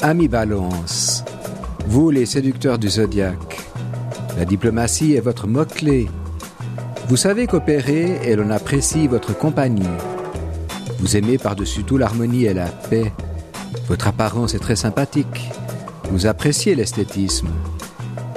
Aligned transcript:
Ami 0.00 0.28
Balance, 0.28 1.24
vous 1.88 2.10
les 2.10 2.24
séducteurs 2.24 2.78
du 2.78 2.88
zodiaque, 2.88 3.58
la 4.38 4.44
diplomatie 4.44 5.14
est 5.14 5.20
votre 5.20 5.48
mot-clé. 5.48 6.08
Vous 7.08 7.16
savez 7.16 7.48
coopérer 7.48 8.20
et 8.22 8.36
l'on 8.36 8.50
apprécie 8.50 9.08
votre 9.08 9.36
compagnie. 9.36 9.82
Vous 11.00 11.16
aimez 11.16 11.36
par-dessus 11.36 11.82
tout 11.82 11.98
l'harmonie 11.98 12.44
et 12.44 12.54
la 12.54 12.66
paix. 12.66 13.12
Votre 13.88 14.06
apparence 14.06 14.54
est 14.54 14.60
très 14.60 14.76
sympathique. 14.76 15.50
Vous 16.12 16.26
appréciez 16.26 16.76
l'esthétisme. 16.76 17.48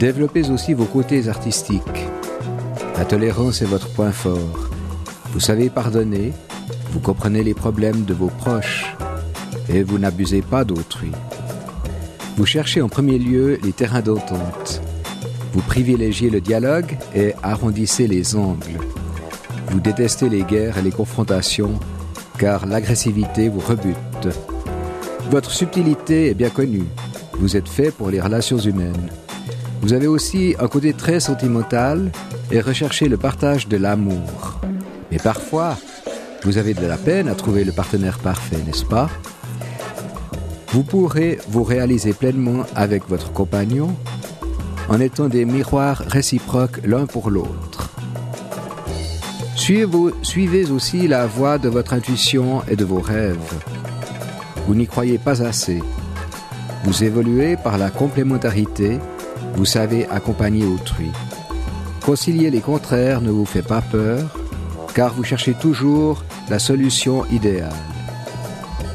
Développez 0.00 0.50
aussi 0.50 0.74
vos 0.74 0.86
côtés 0.86 1.28
artistiques. 1.28 2.08
La 2.98 3.04
tolérance 3.04 3.62
est 3.62 3.66
votre 3.66 3.88
point 3.90 4.12
fort. 4.12 4.70
Vous 5.32 5.40
savez 5.40 5.70
pardonner, 5.70 6.32
vous 6.90 7.00
comprenez 7.00 7.44
les 7.44 7.54
problèmes 7.54 8.04
de 8.04 8.14
vos 8.14 8.28
proches 8.28 8.96
et 9.68 9.84
vous 9.84 9.98
n'abusez 9.98 10.42
pas 10.42 10.64
d'autrui. 10.64 11.12
Vous 12.36 12.46
cherchez 12.46 12.82
en 12.82 12.88
premier 12.88 13.18
lieu 13.18 13.58
les 13.62 13.72
terrains 13.72 14.00
d'entente. 14.00 14.82
Vous 15.52 15.62
privilégiez 15.62 16.30
le 16.30 16.40
dialogue 16.40 16.96
et 17.14 17.32
arrondissez 17.44 18.08
les 18.08 18.34
angles. 18.34 18.80
Vous 19.68 19.78
détestez 19.78 20.28
les 20.28 20.42
guerres 20.42 20.78
et 20.78 20.82
les 20.82 20.90
confrontations 20.90 21.78
car 22.36 22.66
l'agressivité 22.66 23.48
vous 23.48 23.60
rebute. 23.60 23.96
Votre 25.30 25.52
subtilité 25.52 26.30
est 26.30 26.34
bien 26.34 26.50
connue. 26.50 26.86
Vous 27.34 27.56
êtes 27.56 27.68
fait 27.68 27.92
pour 27.92 28.10
les 28.10 28.20
relations 28.20 28.58
humaines. 28.58 29.10
Vous 29.80 29.92
avez 29.92 30.08
aussi 30.08 30.56
un 30.58 30.66
côté 30.66 30.92
très 30.92 31.20
sentimental 31.20 32.10
et 32.50 32.60
recherchez 32.60 33.08
le 33.08 33.16
partage 33.16 33.68
de 33.68 33.76
l'amour. 33.76 34.60
Mais 35.12 35.18
parfois, 35.18 35.76
vous 36.42 36.58
avez 36.58 36.74
de 36.74 36.86
la 36.86 36.96
peine 36.96 37.28
à 37.28 37.34
trouver 37.34 37.62
le 37.62 37.72
partenaire 37.72 38.18
parfait, 38.18 38.58
n'est-ce 38.66 38.84
pas? 38.84 39.08
Vous 40.74 40.82
pourrez 40.82 41.38
vous 41.48 41.62
réaliser 41.62 42.12
pleinement 42.12 42.64
avec 42.74 43.08
votre 43.08 43.32
compagnon 43.32 43.94
en 44.88 44.98
étant 44.98 45.28
des 45.28 45.44
miroirs 45.44 45.98
réciproques 45.98 46.80
l'un 46.84 47.06
pour 47.06 47.30
l'autre. 47.30 47.90
Suivez, 49.54 50.70
aussi 50.72 51.06
la 51.06 51.28
voie 51.28 51.58
de 51.58 51.68
votre 51.68 51.92
intuition 51.92 52.64
et 52.66 52.74
de 52.74 52.84
vos 52.84 52.98
rêves. 52.98 53.38
Vous 54.66 54.74
n'y 54.74 54.88
croyez 54.88 55.16
pas 55.16 55.42
assez. 55.42 55.80
Vous 56.82 57.04
évoluez 57.04 57.56
par 57.56 57.78
la 57.78 57.90
complémentarité, 57.90 58.98
vous 59.54 59.66
savez 59.66 60.08
accompagner 60.08 60.66
autrui. 60.66 61.12
Concilier 62.04 62.50
les 62.50 62.60
contraires 62.60 63.20
ne 63.20 63.30
vous 63.30 63.46
fait 63.46 63.62
pas 63.62 63.80
peur, 63.80 64.36
car 64.92 65.14
vous 65.14 65.22
cherchez 65.22 65.54
toujours 65.54 66.24
la 66.50 66.58
solution 66.58 67.24
idéale. 67.26 67.70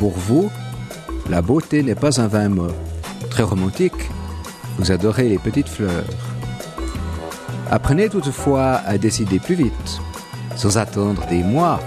Pour 0.00 0.10
vous, 0.10 0.50
la 1.30 1.42
beauté 1.42 1.82
n'est 1.82 1.94
pas 1.94 2.20
un 2.20 2.26
vain 2.26 2.48
mot. 2.48 2.72
Très 3.30 3.42
romantique, 3.42 4.10
vous 4.78 4.90
adorez 4.90 5.28
les 5.28 5.38
petites 5.38 5.68
fleurs. 5.68 6.04
Apprenez 7.70 8.08
toutefois 8.08 8.80
à 8.86 8.96
décider 8.96 9.38
plus 9.38 9.54
vite, 9.54 10.00
sans 10.56 10.78
attendre 10.78 11.26
des 11.26 11.42
mois, 11.42 11.80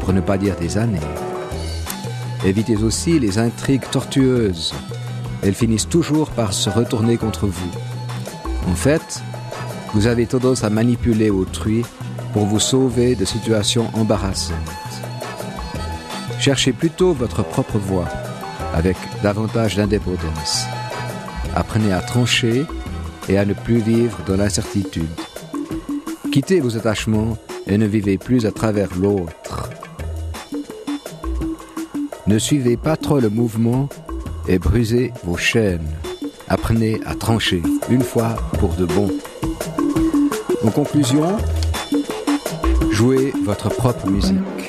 pour 0.00 0.12
ne 0.12 0.20
pas 0.20 0.38
dire 0.38 0.56
des 0.56 0.78
années. 0.78 0.98
Évitez 2.44 2.76
aussi 2.76 3.18
les 3.20 3.38
intrigues 3.38 3.88
tortueuses. 3.90 4.72
Elles 5.42 5.54
finissent 5.54 5.88
toujours 5.88 6.30
par 6.30 6.52
se 6.52 6.70
retourner 6.70 7.16
contre 7.18 7.46
vous. 7.46 7.70
En 8.66 8.74
fait, 8.74 9.22
vous 9.92 10.06
avez 10.06 10.26
tendance 10.26 10.64
à 10.64 10.70
manipuler 10.70 11.30
autrui 11.30 11.84
pour 12.32 12.46
vous 12.46 12.60
sauver 12.60 13.14
de 13.16 13.24
situations 13.24 13.90
embarrassantes. 13.92 14.56
Cherchez 16.38 16.72
plutôt 16.72 17.12
votre 17.12 17.44
propre 17.44 17.78
voie 17.78 18.08
avec 18.72 18.96
davantage 19.22 19.76
d'indépendance. 19.76 20.66
Apprenez 21.54 21.92
à 21.92 22.00
trancher 22.00 22.64
et 23.28 23.38
à 23.38 23.44
ne 23.44 23.54
plus 23.54 23.78
vivre 23.78 24.18
dans 24.26 24.36
l'incertitude. 24.36 25.08
Quittez 26.32 26.60
vos 26.60 26.76
attachements 26.76 27.36
et 27.66 27.78
ne 27.78 27.86
vivez 27.86 28.18
plus 28.18 28.46
à 28.46 28.52
travers 28.52 28.88
l'autre. 28.96 29.68
Ne 32.26 32.38
suivez 32.38 32.76
pas 32.76 32.96
trop 32.96 33.20
le 33.20 33.28
mouvement 33.28 33.88
et 34.48 34.58
brisez 34.58 35.12
vos 35.24 35.36
chaînes. 35.36 35.88
Apprenez 36.48 37.00
à 37.04 37.14
trancher 37.14 37.62
une 37.90 38.02
fois 38.02 38.36
pour 38.58 38.74
de 38.74 38.86
bon. 38.86 39.10
En 40.64 40.70
conclusion, 40.70 41.36
jouez 42.90 43.32
votre 43.44 43.68
propre 43.68 44.08
musique. 44.08 44.61